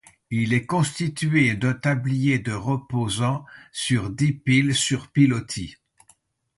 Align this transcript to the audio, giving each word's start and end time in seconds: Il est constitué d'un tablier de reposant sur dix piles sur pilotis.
Il 0.31 0.53
est 0.55 0.65
constitué 0.65 1.53
d'un 1.53 1.73
tablier 1.75 2.39
de 2.39 2.53
reposant 2.53 3.45
sur 3.71 4.09
dix 4.09 4.33
piles 4.33 4.73
sur 4.73 5.09
pilotis. 5.11 5.75